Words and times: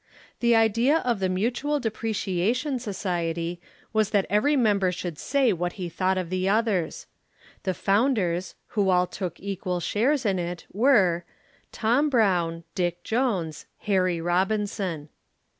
The 0.39 0.55
idea 0.55 0.97
of 0.97 1.19
the 1.19 1.29
Mutual 1.29 1.79
Depreciation 1.79 2.79
Society 2.79 3.61
was 3.93 4.09
that 4.09 4.25
every 4.31 4.55
member 4.55 4.91
should 4.91 5.19
say 5.19 5.53
what 5.53 5.73
he 5.73 5.89
thought 5.89 6.17
of 6.17 6.31
the 6.31 6.49
others. 6.49 7.05
The 7.61 7.75
founders, 7.75 8.55
who 8.69 8.89
all 8.89 9.05
took 9.05 9.39
equal 9.39 9.79
shares 9.79 10.25
in 10.25 10.39
it, 10.39 10.65
were 10.73 11.23
Tom 11.71 12.09
Brown, 12.09 12.63
Dick 12.73 13.03
Jones, 13.03 13.67
Harry 13.81 14.19
Robinson. 14.19 15.09